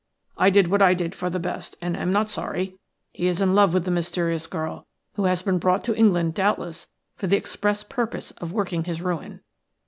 [0.35, 2.79] "I did what I did for the best, and am not sorry.
[3.11, 6.87] He is in love with the mysterious girl, who has been brought to England, doubtless,
[7.15, 9.41] for the express purpose of working his ruin.